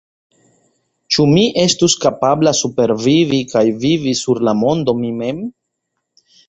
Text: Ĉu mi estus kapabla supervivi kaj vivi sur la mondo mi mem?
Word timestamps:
Ĉu 1.17 1.25
mi 1.33 1.43
estus 1.65 1.97
kapabla 2.07 2.55
supervivi 2.63 3.43
kaj 3.53 3.65
vivi 3.87 4.19
sur 4.25 4.43
la 4.51 4.59
mondo 4.67 4.99
mi 5.05 5.17
mem? 5.23 5.47